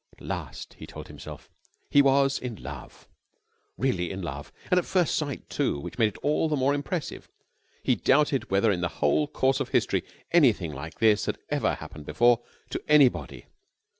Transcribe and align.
At 0.17 0.25
last, 0.25 0.73
he 0.79 0.87
told 0.87 1.07
himself, 1.09 1.47
he 1.91 2.01
was 2.01 2.39
in 2.39 2.55
love, 2.55 3.07
really 3.77 4.09
in 4.09 4.23
love, 4.23 4.51
and 4.71 4.79
at 4.79 4.85
first 4.85 5.13
sight, 5.13 5.47
too, 5.47 5.79
which 5.79 5.99
made 5.99 6.07
it 6.07 6.17
all 6.23 6.49
the 6.49 6.55
more 6.55 6.73
impressive. 6.73 7.29
He 7.83 7.93
doubted 7.93 8.49
whether 8.49 8.71
in 8.71 8.81
the 8.81 8.87
whole 8.97 9.27
course 9.27 9.59
of 9.59 9.69
history 9.69 10.03
anything 10.31 10.73
like 10.73 10.97
this 10.97 11.27
had 11.27 11.37
ever 11.49 11.75
happened 11.75 12.07
before 12.07 12.41
to 12.71 12.81
anybody. 12.87 13.45